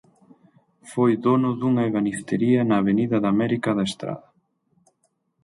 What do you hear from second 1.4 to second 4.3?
dunha ebanistería na avenida de América da Estrada.